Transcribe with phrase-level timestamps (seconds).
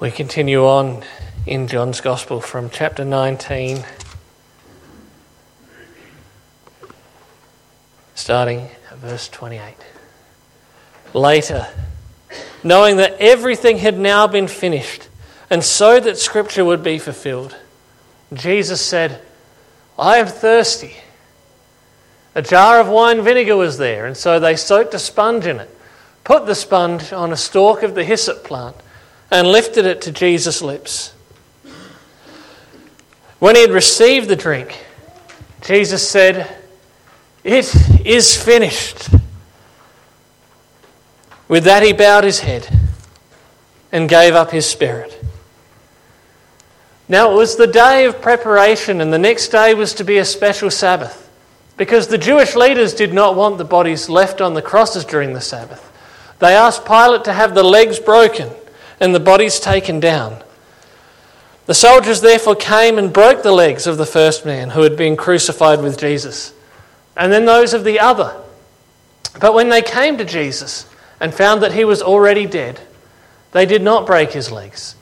[0.00, 1.02] We continue on
[1.44, 3.84] in John's Gospel from chapter 19,
[8.14, 9.74] starting at verse 28.
[11.14, 11.66] Later,
[12.62, 15.08] knowing that everything had now been finished,
[15.50, 17.56] and so that Scripture would be fulfilled,
[18.32, 19.20] Jesus said,
[19.98, 20.94] I am thirsty.
[22.36, 25.76] A jar of wine vinegar was there, and so they soaked a sponge in it,
[26.22, 28.76] put the sponge on a stalk of the hyssop plant,
[29.30, 31.12] and lifted it to Jesus' lips.
[33.38, 34.84] When he had received the drink,
[35.62, 36.56] Jesus said,
[37.44, 37.72] It
[38.04, 39.10] is finished.
[41.46, 42.68] With that, he bowed his head
[43.92, 45.14] and gave up his spirit.
[47.08, 50.24] Now, it was the day of preparation, and the next day was to be a
[50.24, 51.30] special Sabbath
[51.78, 55.40] because the Jewish leaders did not want the bodies left on the crosses during the
[55.40, 55.84] Sabbath.
[56.40, 58.50] They asked Pilate to have the legs broken
[59.00, 60.42] and the bodies taken down.
[61.66, 65.16] The soldiers therefore came and broke the legs of the first man who had been
[65.16, 66.54] crucified with Jesus,
[67.16, 68.34] and then those of the other.
[69.40, 70.86] But when they came to Jesus
[71.20, 72.80] and found that he was already dead,
[73.52, 74.96] they did not break his legs.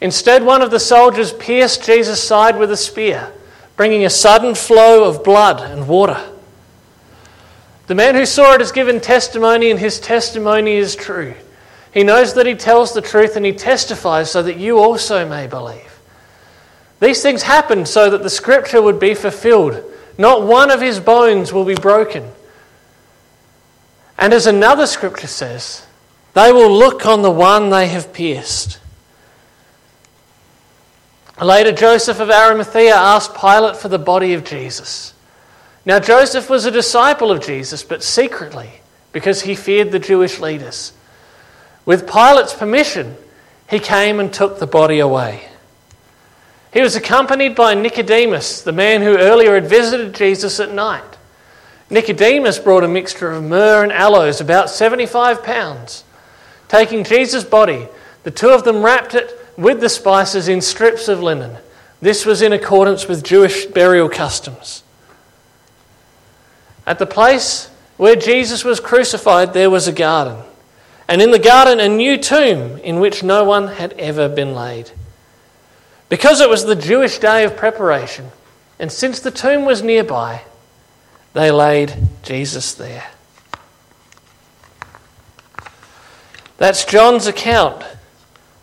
[0.00, 3.32] Instead, one of the soldiers pierced Jesus' side with a spear,
[3.76, 6.22] bringing a sudden flow of blood and water.
[7.86, 11.34] The man who saw it has given testimony, and his testimony is true.
[11.94, 15.46] He knows that he tells the truth and he testifies so that you also may
[15.46, 16.00] believe.
[16.98, 19.80] These things happened so that the scripture would be fulfilled.
[20.18, 22.28] Not one of his bones will be broken.
[24.18, 25.86] And as another scripture says,
[26.34, 28.80] they will look on the one they have pierced.
[31.40, 35.14] Later, Joseph of Arimathea asked Pilate for the body of Jesus.
[35.84, 38.70] Now, Joseph was a disciple of Jesus, but secretly,
[39.12, 40.92] because he feared the Jewish leaders.
[41.86, 43.16] With Pilate's permission,
[43.68, 45.48] he came and took the body away.
[46.72, 51.04] He was accompanied by Nicodemus, the man who earlier had visited Jesus at night.
[51.90, 56.04] Nicodemus brought a mixture of myrrh and aloes, about 75 pounds.
[56.68, 57.88] Taking Jesus' body,
[58.24, 61.56] the two of them wrapped it with the spices in strips of linen.
[62.00, 64.82] This was in accordance with Jewish burial customs.
[66.86, 70.42] At the place where Jesus was crucified, there was a garden
[71.08, 74.90] and in the garden a new tomb in which no one had ever been laid.
[76.08, 78.28] Because it was the Jewish day of preparation,
[78.78, 80.42] and since the tomb was nearby,
[81.32, 83.06] they laid Jesus there.
[86.56, 87.84] That's John's account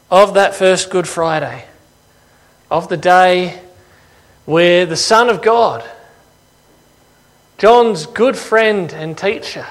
[0.10, 1.66] of that first Good Friday,
[2.70, 3.62] of the day
[4.46, 5.84] where the Son of God,
[7.58, 9.68] John's good friend and teacher,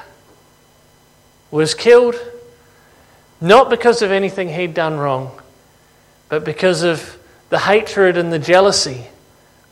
[1.50, 2.14] was killed
[3.40, 5.38] not because of anything he'd done wrong,
[6.28, 7.18] but because of
[7.48, 9.06] the hatred and the jealousy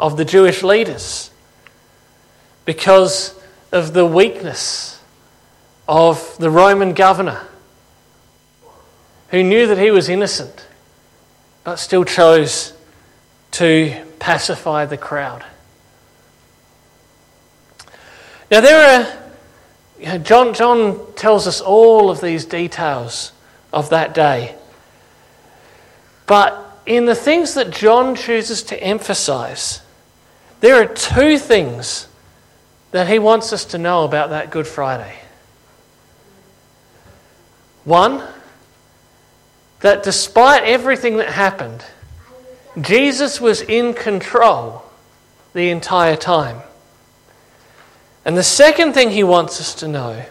[0.01, 1.31] of the Jewish leaders,
[2.65, 3.39] because
[3.73, 5.01] of the weakness
[5.87, 7.43] of the Roman governor
[9.31, 10.67] who knew that he was innocent
[11.65, 12.73] but still chose
[13.51, 15.45] to pacify the crowd.
[18.51, 19.07] Now, there
[20.03, 23.33] are, John, John tells us all of these details
[23.73, 24.55] of that day.
[26.27, 29.81] But in the things that John chooses to emphasize,
[30.61, 32.09] there are two things
[32.91, 35.15] that he wants us to know about that Good Friday.
[37.85, 38.23] One,
[39.81, 41.85] that despite everything that happened,
[42.81, 44.83] Jesus was in control
[45.55, 46.61] the entire time.
[48.25, 50.25] And the second thing he wants us to know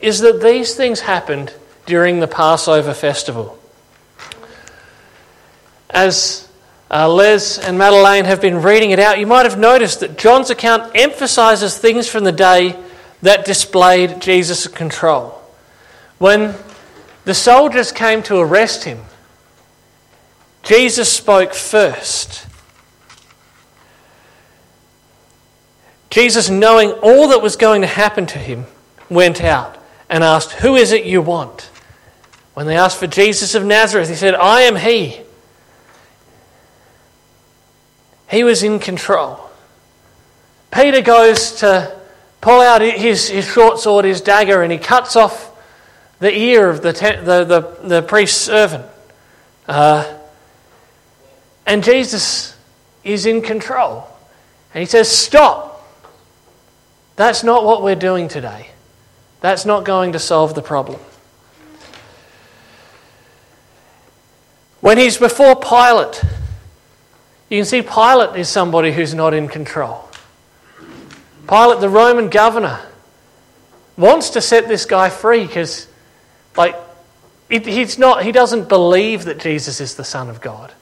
[0.00, 1.54] is that these things happened
[1.86, 3.58] during the Passover festival.
[5.90, 6.48] As
[6.90, 10.50] uh, Les and Madeleine have been reading it out, you might have noticed that John's
[10.50, 12.78] account emphasizes things from the day
[13.22, 15.40] that displayed Jesus' control.
[16.18, 16.54] When
[17.24, 19.00] the soldiers came to arrest him,
[20.62, 22.46] Jesus spoke first.
[26.10, 28.66] Jesus, knowing all that was going to happen to him,
[29.08, 29.78] went out
[30.10, 31.70] and asked, Who is it you want?
[32.54, 35.20] When they asked for Jesus of Nazareth, he said, I am he.
[38.30, 39.38] He was in control.
[40.70, 41.94] Peter goes to
[42.40, 45.50] pull out his, his short sword, his dagger, and he cuts off
[46.18, 48.86] the ear of the, the, the, the priest's servant.
[49.68, 50.18] Uh,
[51.66, 52.56] and Jesus
[53.04, 54.06] is in control.
[54.74, 55.70] And he says, Stop.
[57.16, 58.70] That's not what we're doing today.
[59.40, 60.98] That's not going to solve the problem.
[64.82, 66.24] When he's before Pilate,
[67.48, 70.08] you can see Pilate is somebody who's not in control.
[71.48, 72.80] Pilate, the Roman governor,
[73.96, 75.86] wants to set this guy free because,
[76.56, 76.74] like,
[77.48, 80.72] he's not, he doesn't believe that Jesus is the Son of God.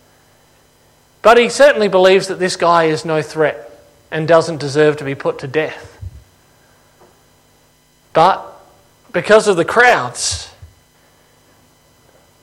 [1.21, 3.71] But he certainly believes that this guy is no threat
[4.11, 6.03] and doesn't deserve to be put to death.
[8.15, 8.47] But
[9.13, 10.51] because of the crowds,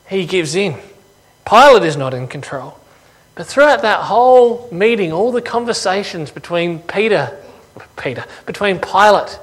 [0.07, 0.77] he gives in.
[1.47, 2.77] Pilate is not in control.
[3.35, 7.38] But throughout that whole meeting, all the conversations between Peter,
[7.95, 9.39] Peter, between Pilate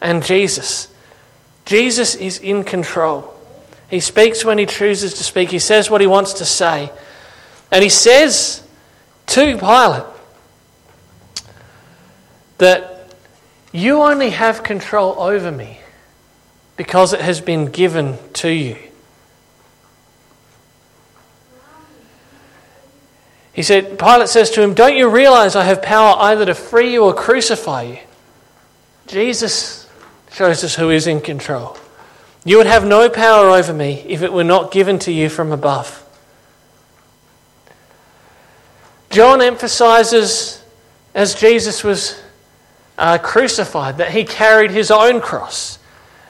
[0.00, 0.88] and Jesus,
[1.64, 3.34] Jesus is in control.
[3.88, 5.50] He speaks when he chooses to speak.
[5.50, 6.92] He says what he wants to say.
[7.72, 8.62] And he says
[9.26, 10.04] to Pilate
[12.58, 13.14] that
[13.72, 15.80] you only have control over me
[16.76, 18.76] because it has been given to you.
[23.60, 26.94] He said, Pilate says to him, Don't you realize I have power either to free
[26.94, 27.98] you or crucify you?
[29.06, 29.86] Jesus
[30.32, 31.76] shows us who is in control.
[32.42, 35.52] You would have no power over me if it were not given to you from
[35.52, 36.02] above.
[39.10, 40.64] John emphasizes,
[41.14, 42.18] as Jesus was
[42.96, 45.78] uh, crucified, that he carried his own cross.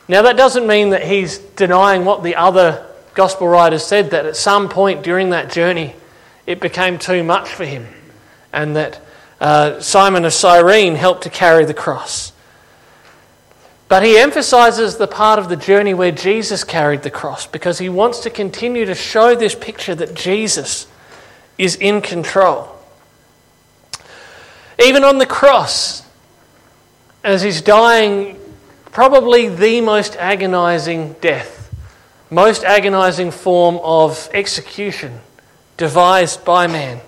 [0.08, 4.34] Now, that doesn't mean that he's denying what the other gospel writers said, that at
[4.34, 5.94] some point during that journey
[6.46, 7.86] it became too much for him,
[8.52, 9.00] and that
[9.40, 12.32] uh, Simon of Cyrene helped to carry the cross.
[13.88, 17.88] But he emphasizes the part of the journey where Jesus carried the cross because he
[17.88, 20.86] wants to continue to show this picture that Jesus
[21.58, 22.68] is in control.
[24.80, 26.04] Even on the cross,
[27.24, 28.38] as he's dying,
[28.92, 31.74] probably the most agonizing death,
[32.30, 35.20] most agonizing form of execution
[35.80, 37.00] devised by man.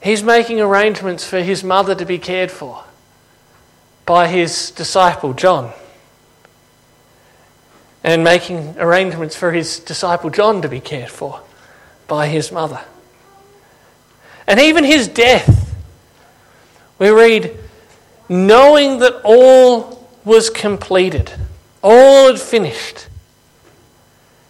[0.00, 2.84] He's making arrangements for his mother to be cared for
[4.06, 5.72] by his disciple John.
[8.04, 11.42] And making arrangements for his disciple John to be cared for
[12.06, 12.82] by his mother.
[14.46, 15.76] And even his death,
[17.00, 17.58] we read,
[18.28, 21.32] knowing that all was completed,
[21.82, 23.07] all had finished.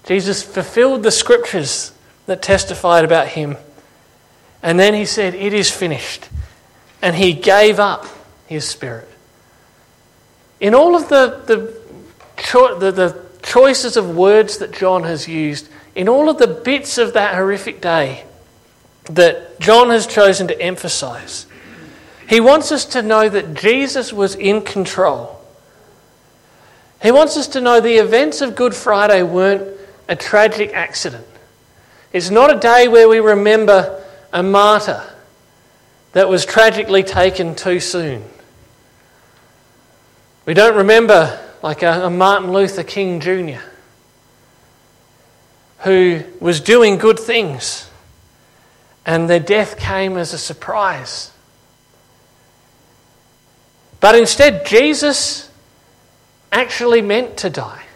[0.08, 1.92] Jesus fulfilled the scriptures
[2.24, 3.58] that testified about him.
[4.62, 6.30] And then he said, It is finished.
[7.02, 8.06] And he gave up
[8.46, 9.06] his spirit.
[10.60, 11.78] In all of the, the,
[12.38, 16.96] cho- the, the choices of words that John has used, in all of the bits
[16.96, 18.24] of that horrific day,
[19.10, 21.44] that John has chosen to emphasize.
[22.26, 25.38] He wants us to know that Jesus was in control.
[27.02, 29.77] He wants us to know the events of Good Friday weren't
[30.08, 31.26] a tragic accident.
[32.12, 34.02] It's not a day where we remember
[34.32, 35.02] a martyr
[36.12, 38.24] that was tragically taken too soon.
[40.46, 43.60] We don't remember like a, a Martin Luther King Jr.
[45.80, 47.88] who was doing good things
[49.04, 51.32] and their death came as a surprise.
[54.00, 55.50] But instead, Jesus
[56.52, 57.87] actually meant to die.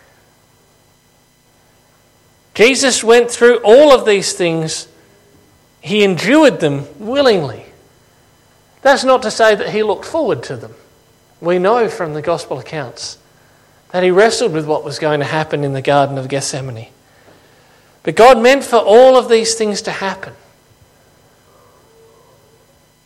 [2.55, 4.89] Jesus went through all of these things,
[5.81, 7.67] he endured them willingly.
[8.83, 10.75] That's not to say that he looked forward to them.
[11.41, 13.19] We know from the gospel accounts
[13.91, 16.89] that he wrestled with what was going to happen in the Garden of Gethsemane.
[18.03, 20.35] But God meant for all of these things to happen.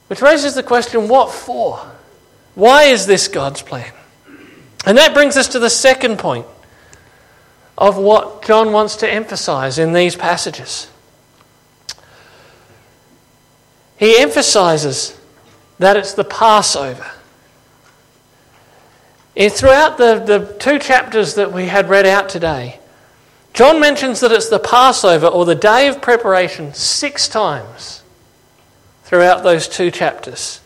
[0.09, 1.81] Which raises the question what for?
[2.55, 3.93] Why is this God's plan?
[4.87, 6.47] And that brings us to the second point
[7.79, 10.89] of what John wants to emphasize in these passages.
[13.99, 15.19] He emphasizes
[15.79, 17.11] that it's the Passover.
[19.37, 22.81] And throughout the, the two chapters that we had read out today,
[23.53, 28.03] John mentions that it's the Passover or the day of preparation six times
[29.05, 30.61] throughout those two chapters.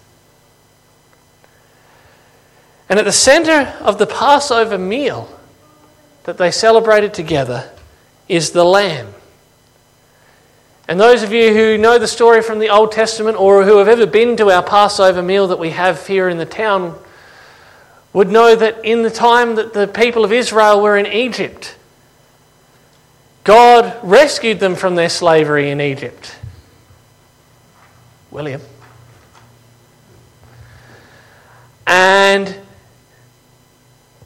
[2.89, 5.40] And at the center of the Passover meal
[6.25, 7.71] that they celebrated together
[8.29, 9.15] is the lamb.
[10.89, 13.89] And those of you who know the story from the Old Testament or who have
[13.89, 16.99] ever been to our Passover meal that we have here in the town
[18.13, 21.77] would know that in the time that the people of Israel were in Egypt,
[23.45, 26.37] God rescued them from their slavery in Egypt.
[28.31, 28.61] William.
[31.87, 32.57] And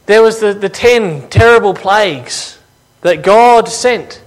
[0.06, 2.58] there was the, the ten terrible plagues
[3.00, 4.22] that God sent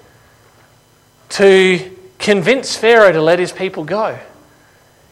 [1.29, 4.19] to convince Pharaoh to let his people go.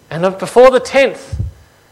[0.09, 1.41] And before the tenth,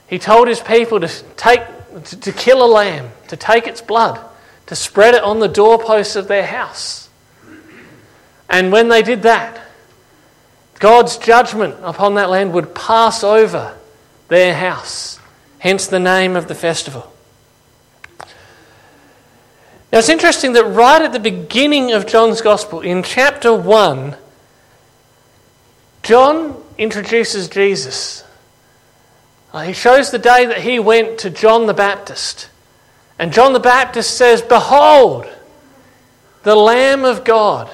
[0.08, 1.62] he told his people to take
[2.01, 4.20] to, to kill a lamb, to take its blood,
[4.68, 7.10] to spread it on the doorposts of their house.
[8.50, 9.60] And when they did that,
[10.80, 13.77] God's judgment upon that land would pass over
[14.27, 15.20] their house,
[15.60, 17.12] hence the name of the festival.
[19.94, 24.16] Now it's interesting that right at the beginning of John's Gospel, in chapter 1,
[26.02, 28.24] John introduces Jesus.
[29.54, 32.50] Uh, he shows the day that he went to John the Baptist.
[33.20, 35.28] And John the Baptist says, Behold,
[36.42, 37.70] the Lamb of God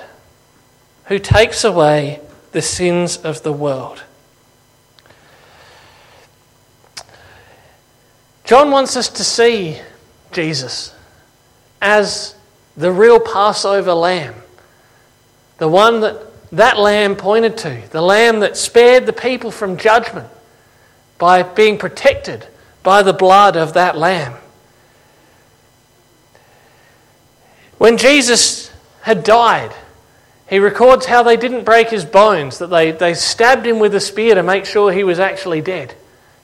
[1.06, 2.20] who takes away
[2.52, 4.04] the sins of the world.
[8.44, 9.80] John wants us to see
[10.34, 10.94] Jesus
[11.82, 12.36] as
[12.76, 14.36] the real Passover lamb,
[15.58, 20.28] the one that that lamb pointed to, the lamb that spared the people from judgment
[21.18, 22.48] by being protected
[22.82, 24.34] by the blood of that lamb.
[27.78, 28.72] When Jesus
[29.02, 29.74] had died,
[30.50, 34.00] he records how they didn't break his bones, that they, they stabbed him with a
[34.00, 35.94] spear to make sure he was actually dead.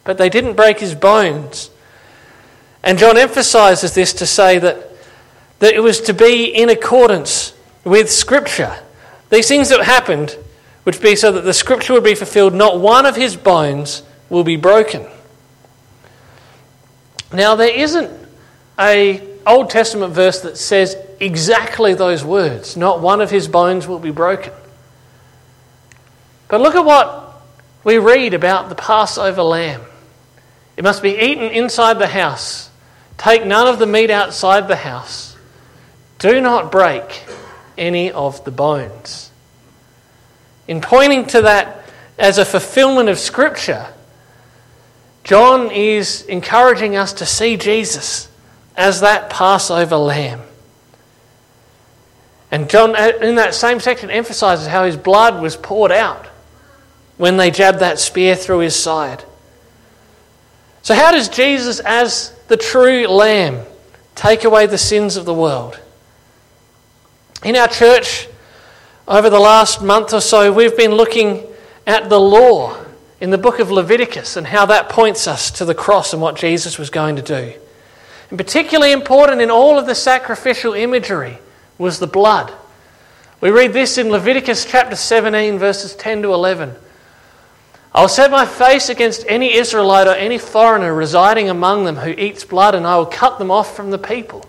[0.03, 1.71] But they didn't break his bones.
[2.83, 4.91] And John emphasizes this to say that,
[5.59, 8.77] that it was to be in accordance with Scripture.
[9.29, 10.37] These things that happened
[10.83, 14.43] would be so that the Scripture would be fulfilled, not one of his bones will
[14.43, 15.05] be broken.
[17.33, 18.11] Now, there isn't
[18.79, 23.99] a Old Testament verse that says exactly those words, not one of his bones will
[23.99, 24.53] be broken.
[26.47, 27.41] But look at what
[27.83, 29.81] we read about the Passover lamb.
[30.77, 32.69] It must be eaten inside the house.
[33.17, 35.34] Take none of the meat outside the house.
[36.19, 37.23] Do not break
[37.77, 39.31] any of the bones.
[40.67, 41.85] In pointing to that
[42.17, 43.87] as a fulfillment of Scripture,
[45.23, 48.29] John is encouraging us to see Jesus
[48.77, 50.41] as that Passover lamb.
[52.51, 56.27] And John, uh, in that same section, emphasizes how his blood was poured out
[57.17, 59.23] when they jabbed that spear through his side.
[60.83, 63.65] So, how does Jesus, as the true lamb,
[64.13, 65.79] take away the sins of the world?
[67.45, 68.27] In our church,
[69.07, 71.43] over the last month or so, we've been looking
[71.85, 72.75] at the law
[73.21, 76.37] in the book of Leviticus and how that points us to the cross and what
[76.37, 77.53] Jesus was going to do.
[78.31, 81.37] And particularly important in all of the sacrificial imagery
[81.77, 82.51] was the blood.
[83.41, 86.73] We read this in Leviticus chapter 17, verses 10 to 11.
[87.93, 92.43] I'll set my face against any Israelite or any foreigner residing among them who eats
[92.43, 94.43] blood, and I will cut them off from the people.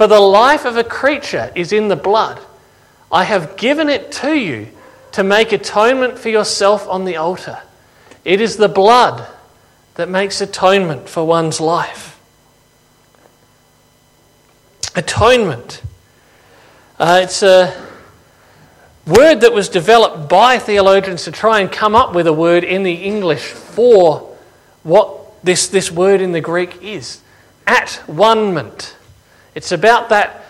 [0.00, 2.40] For the life of a creature is in the blood.
[3.12, 4.68] I have given it to you
[5.12, 7.58] to make atonement for yourself on the altar.
[8.24, 9.28] It is the blood
[9.96, 12.18] that makes atonement for one's life.
[14.96, 15.82] Atonement.
[16.98, 17.86] Uh, it's a
[19.06, 22.84] word that was developed by theologians to try and come up with a word in
[22.84, 24.34] the English for
[24.82, 27.20] what this, this word in the Greek is.
[27.66, 28.54] At one
[29.54, 30.44] It's about that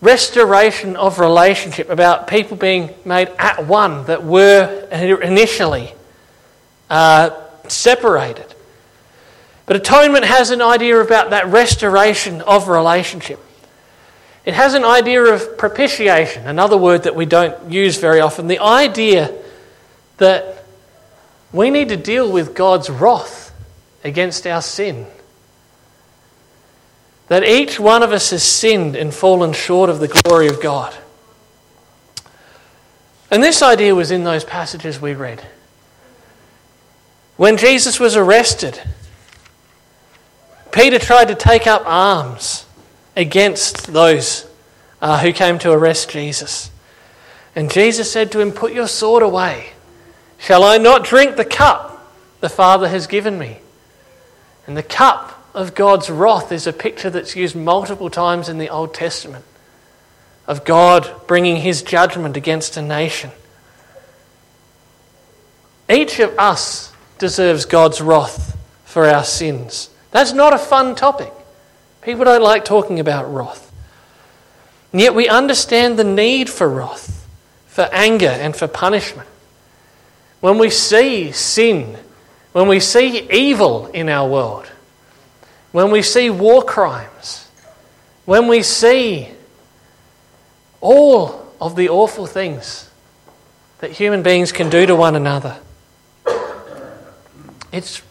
[0.00, 5.94] restoration of relationship, about people being made at one that were initially
[6.90, 7.30] uh,
[7.68, 8.52] separated.
[9.64, 13.40] But atonement has an idea about that restoration of relationship.
[14.44, 18.48] It has an idea of propitiation, another word that we don't use very often.
[18.48, 19.32] The idea
[20.18, 20.64] that
[21.52, 23.54] we need to deal with God's wrath
[24.02, 25.06] against our sin.
[27.32, 30.94] That each one of us has sinned and fallen short of the glory of God.
[33.30, 35.40] And this idea was in those passages we read.
[37.38, 38.78] When Jesus was arrested,
[40.72, 42.66] Peter tried to take up arms
[43.16, 44.46] against those
[45.00, 46.70] uh, who came to arrest Jesus.
[47.56, 49.70] And Jesus said to him, Put your sword away.
[50.36, 53.60] Shall I not drink the cup the Father has given me?
[54.66, 58.70] And the cup of God's wrath is a picture that's used multiple times in the
[58.70, 59.44] Old Testament
[60.46, 63.30] of God bringing his judgment against a nation.
[65.88, 69.90] Each of us deserves God's wrath for our sins.
[70.10, 71.32] That's not a fun topic.
[72.00, 73.72] People don't like talking about wrath.
[74.92, 77.26] And yet we understand the need for wrath,
[77.66, 79.28] for anger, and for punishment.
[80.40, 81.96] When we see sin,
[82.52, 84.70] when we see evil in our world,
[85.72, 87.48] when we see war crimes,
[88.24, 89.28] when we see
[90.80, 92.90] all of the awful things
[93.78, 95.58] that human beings can do to one another.
[97.72, 98.02] It's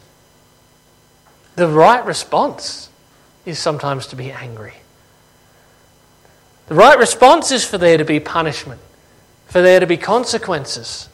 [1.55, 2.89] the right response
[3.45, 4.73] is sometimes to be angry.
[6.67, 8.81] The right response is for there to be punishment,
[9.47, 11.09] for there to be consequences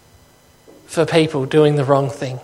[0.85, 2.39] for people doing the wrong thing.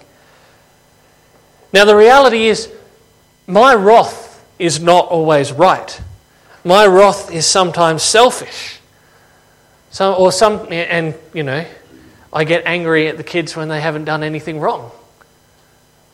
[1.72, 2.72] Now, the reality is,
[3.48, 6.02] my wrath is not always right.
[6.64, 8.80] My wrath is sometimes selfish.
[9.92, 11.66] So, or some, and you know,
[12.32, 14.92] I get angry at the kids when they haven't done anything wrong.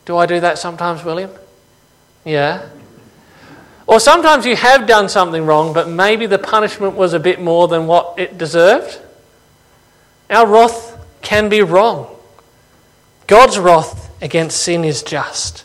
[0.04, 1.30] Do I do that sometimes, William?
[2.24, 2.68] Yeah.
[3.86, 7.68] Or sometimes you have done something wrong, but maybe the punishment was a bit more
[7.68, 9.00] than what it deserved.
[10.28, 12.14] Our wrath can be wrong.
[13.26, 15.64] God's wrath against sin is just.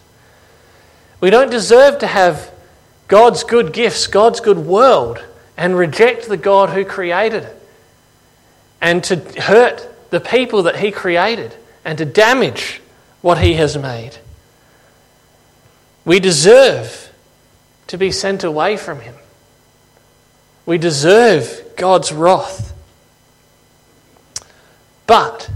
[1.21, 2.51] We don't deserve to have
[3.07, 5.23] God's good gifts, God's good world,
[5.57, 7.61] and reject the God who created it.
[8.81, 12.81] And to hurt the people that He created and to damage
[13.21, 14.17] what He has made.
[16.03, 17.11] We deserve
[17.87, 19.15] to be sent away from Him.
[20.65, 22.73] We deserve God's wrath.
[25.07, 25.49] But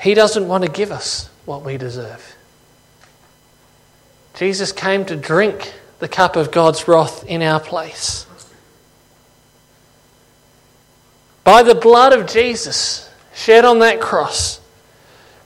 [0.00, 2.33] He doesn't want to give us what we deserve.
[4.34, 8.26] Jesus came to drink the cup of God's wrath in our place.
[11.44, 14.60] By the blood of Jesus shed on that cross,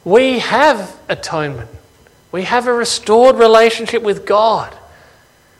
[0.04, 1.68] we have atonement.
[2.32, 4.74] We have a restored relationship with God.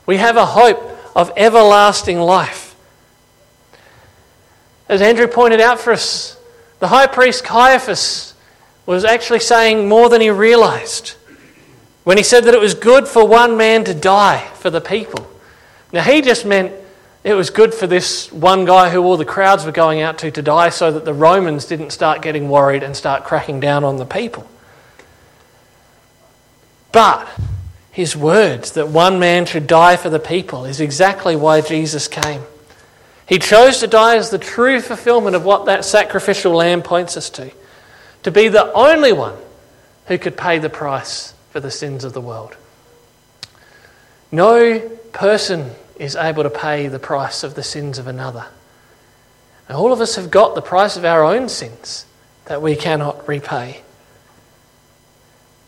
[0.06, 2.74] We have a hope of everlasting life.
[4.88, 6.38] As Andrew pointed out for us,
[6.78, 8.32] the high priest Caiaphas
[8.86, 11.14] was actually saying more than he realized
[12.08, 15.30] when he said that it was good for one man to die for the people.
[15.92, 16.72] Now, he just meant
[17.22, 20.30] it was good for this one guy who all the crowds were going out to
[20.30, 23.98] to die so that the Romans didn't start getting worried and start cracking down on
[23.98, 24.48] the people.
[26.92, 27.28] But
[27.90, 32.40] his words that one man should die for the people is exactly why Jesus came.
[33.26, 37.28] He chose to die as the true fulfillment of what that sacrificial lamb points us
[37.28, 37.52] to,
[38.22, 39.36] to be the only one
[40.06, 42.56] who could pay the price for the sins of the world.
[44.30, 44.80] No
[45.12, 48.46] person is able to pay the price of the sins of another.
[49.68, 52.06] And all of us have got the price of our own sins
[52.46, 53.82] that we cannot repay.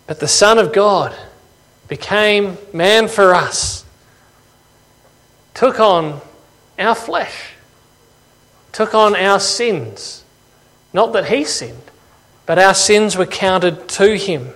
[0.06, 1.14] But the Son of God
[1.88, 3.84] became man for us,
[5.54, 6.20] took on
[6.78, 7.52] our flesh,
[8.72, 10.24] took on our sins.
[10.92, 11.82] Not that he sinned,
[12.46, 14.52] but our sins were counted to him.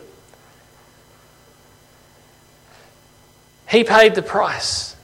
[3.69, 4.95] He paid the price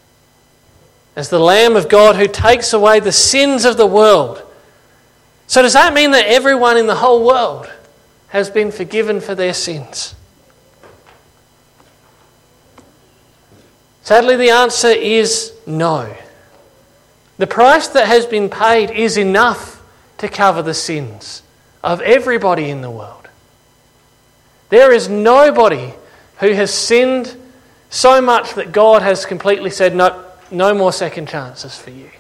[1.17, 4.43] as the Lamb of God who takes away the sins of the world.
[5.47, 7.71] So, does that mean that everyone in the whole world
[8.29, 10.15] has been forgiven for their sins?
[14.03, 16.15] Sadly, the answer is no.
[17.39, 19.83] The price that has been paid is enough
[20.19, 21.43] to cover the sins
[21.83, 23.29] of everybody in the world.
[24.69, 25.93] There is nobody
[26.39, 27.37] who has sinned
[27.91, 32.11] so much that God has completely said, no, no more second chances for you.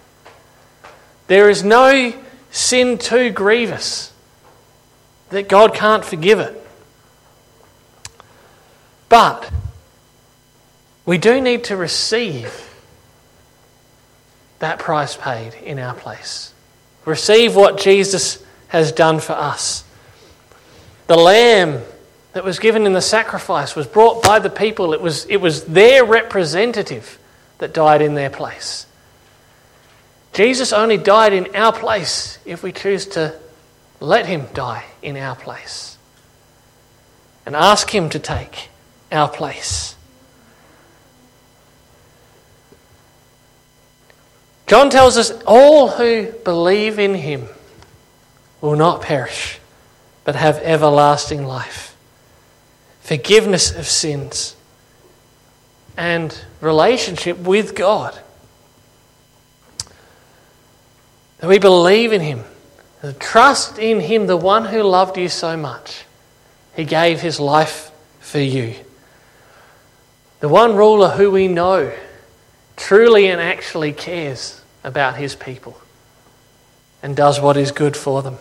[1.29, 2.13] There is no
[2.51, 4.13] sin too grievous
[5.31, 6.57] that God can't forgive it.
[9.09, 9.51] But
[11.07, 12.69] we do need to receive
[14.59, 16.53] that price paid in our place.
[17.05, 19.85] Receive what Jesus has done for us.
[21.07, 21.83] The Lamb
[22.33, 24.93] that was given in the sacrifice was brought by the people.
[24.93, 27.19] It was, it was their representative
[27.59, 28.87] that died in their place.
[30.33, 33.37] Jesus only died in our place if we choose to
[33.99, 35.99] let him die in our place
[37.45, 38.69] and ask him to take
[39.11, 39.97] our place.
[44.69, 47.49] John tells us all who believe in him
[48.61, 49.59] will not perish,
[50.23, 51.90] but have everlasting life
[53.01, 54.57] forgiveness of sins,
[55.97, 58.19] and relationship with God.
[61.39, 62.45] That we believe in Him,
[63.19, 66.05] trust in Him, the one who loved you so much.
[66.75, 68.75] He gave His life for you.
[70.41, 71.93] The one ruler who we know
[72.77, 75.79] truly and actually cares about His people
[77.03, 78.39] and does what is good for them.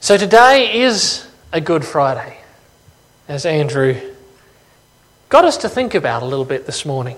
[0.00, 2.38] So today is a Good Friday,
[3.26, 4.00] as Andrew
[5.28, 7.16] got us to think about a little bit this morning.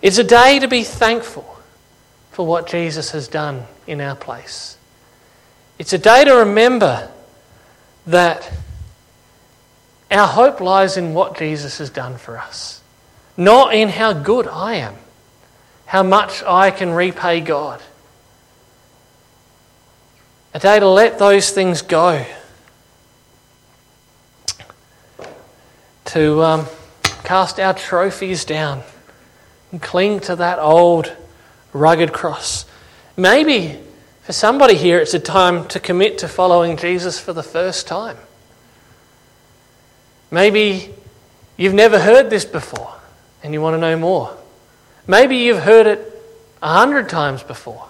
[0.00, 1.58] It's a day to be thankful
[2.32, 4.76] for what Jesus has done in our place.
[5.78, 7.10] It's a day to remember
[8.06, 8.50] that
[10.10, 12.82] our hope lies in what Jesus has done for us,
[13.36, 14.96] not in how good I am,
[15.86, 17.80] how much I can repay God.
[20.54, 22.24] A day to let those things go.
[26.06, 26.66] To um,
[27.24, 28.82] cast our trophies down
[29.70, 31.10] and cling to that old
[31.72, 32.66] rugged cross.
[33.16, 33.78] Maybe
[34.22, 38.18] for somebody here, it's a time to commit to following Jesus for the first time.
[40.30, 40.94] Maybe
[41.56, 42.94] you've never heard this before
[43.42, 44.36] and you want to know more.
[45.06, 46.22] Maybe you've heard it
[46.60, 47.88] a hundred times before.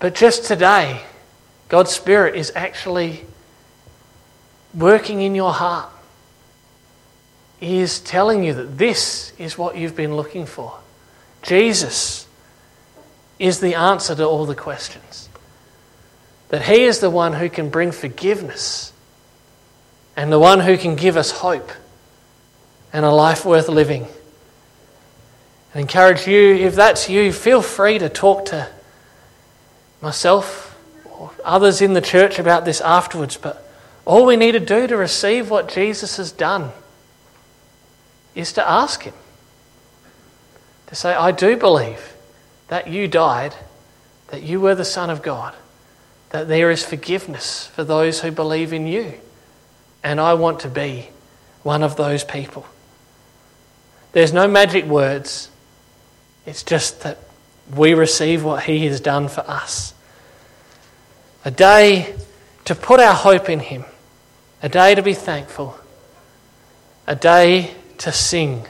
[0.00, 1.02] But just today,
[1.68, 3.24] God's Spirit is actually
[4.74, 5.90] working in your heart.
[7.60, 10.78] He is telling you that this is what you've been looking for.
[11.42, 12.26] Jesus
[13.38, 15.28] is the answer to all the questions.
[16.48, 18.94] That He is the one who can bring forgiveness
[20.16, 21.70] and the one who can give us hope
[22.90, 24.06] and a life worth living.
[25.74, 28.66] I encourage you, if that's you, feel free to talk to
[30.00, 33.36] myself or others in the church about this afterwards.
[33.36, 33.66] But
[34.04, 36.72] all we need to do to receive what Jesus has done
[38.34, 39.14] is to ask Him
[40.86, 42.14] to say, I do believe
[42.68, 43.54] that you died,
[44.28, 45.54] that you were the Son of God,
[46.30, 49.14] that there is forgiveness for those who believe in you.
[50.02, 51.10] And I want to be
[51.62, 52.66] one of those people.
[54.12, 55.50] There's no magic words,
[56.46, 57.18] it's just that
[57.74, 59.94] we receive what He has done for us.
[61.44, 62.14] A day
[62.64, 63.84] to put our hope in Him,
[64.62, 65.78] a day to be thankful,
[67.06, 68.66] a day to sing,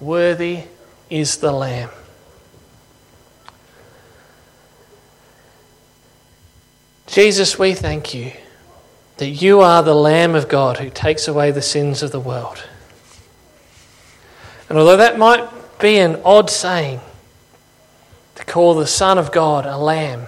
[0.00, 0.64] Worthy
[1.08, 1.90] is the Lamb.
[7.06, 8.32] Jesus, we thank you
[9.16, 12.62] that you are the Lamb of God who takes away the sins of the world.
[14.68, 17.00] And although that might be an odd saying
[18.36, 20.26] to call the Son of God a lamb,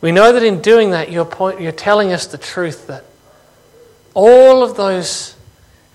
[0.00, 3.04] we know that in doing that, you're, point, you're telling us the truth that
[4.14, 5.34] all of those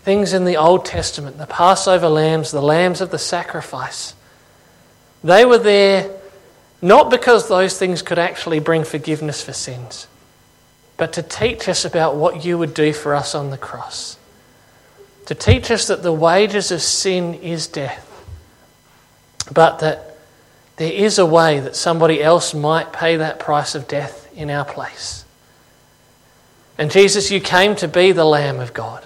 [0.04, 4.14] things in the Old Testament, the Passover lambs, the lambs of the sacrifice,
[5.24, 6.12] they were there
[6.82, 10.08] not because those things could actually bring forgiveness for sins,
[10.98, 14.20] but to teach us about what you would do for us on the cross.
[15.26, 18.05] To teach us that the wages of sin is death,
[19.52, 20.18] but that
[20.78, 24.66] there is a way that somebody else might pay that price of death in our
[24.66, 25.24] place.
[26.78, 29.06] And Jesus, you came to be the Lamb of God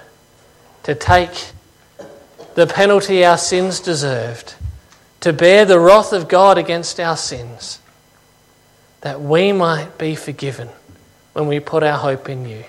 [0.84, 1.52] to take
[2.56, 4.56] the penalty our sins deserved,
[5.20, 7.80] to bear the wrath of God against our sins,
[9.02, 10.70] that we might be forgiven
[11.34, 12.64] when we put our hope in you.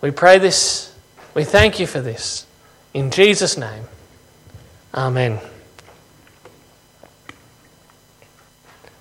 [0.00, 0.94] We pray this,
[1.34, 2.46] we thank you for this.
[2.94, 3.84] In Jesus' name,
[4.94, 5.38] Amen.